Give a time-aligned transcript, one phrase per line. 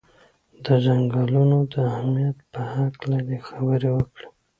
[0.65, 4.27] د څنګلونو د اهمیت په هکله دې خبرې وکړي.